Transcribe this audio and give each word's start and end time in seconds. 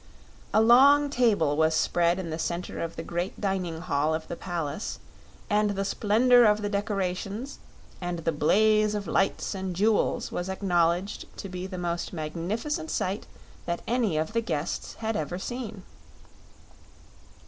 A 0.51 0.63
long 0.63 1.11
table 1.11 1.55
was 1.55 1.75
spread 1.75 2.17
in 2.17 2.31
the 2.31 2.39
center 2.39 2.81
of 2.81 2.95
the 2.95 3.03
great 3.03 3.39
dining 3.39 3.81
hall 3.81 4.15
of 4.15 4.27
the 4.29 4.35
palace 4.35 4.97
and 5.47 5.69
the 5.69 5.85
splendor 5.85 6.43
of 6.43 6.63
the 6.63 6.69
decorations 6.69 7.59
and 8.01 8.17
the 8.17 8.31
blaze 8.31 8.95
of 8.95 9.05
lights 9.05 9.53
and 9.53 9.75
jewels 9.75 10.31
was 10.31 10.49
acknowledged 10.49 11.25
to 11.37 11.49
be 11.49 11.67
the 11.67 11.77
most 11.77 12.13
magnificent 12.13 12.89
sight 12.89 13.27
that 13.67 13.83
any 13.85 14.17
of 14.17 14.33
the 14.33 14.41
guests 14.41 14.95
had 14.95 15.15
ever 15.15 15.37
seen. 15.37 15.83